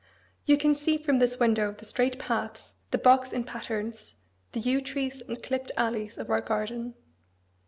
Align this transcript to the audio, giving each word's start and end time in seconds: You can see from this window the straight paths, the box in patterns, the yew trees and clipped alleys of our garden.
You 0.45 0.57
can 0.57 0.73
see 0.73 0.97
from 0.97 1.19
this 1.19 1.39
window 1.39 1.73
the 1.73 1.85
straight 1.85 2.17
paths, 2.17 2.73
the 2.89 2.97
box 2.97 3.31
in 3.31 3.43
patterns, 3.43 4.15
the 4.51 4.59
yew 4.59 4.81
trees 4.81 5.21
and 5.27 5.43
clipped 5.43 5.71
alleys 5.77 6.17
of 6.17 6.31
our 6.31 6.41
garden. 6.41 6.95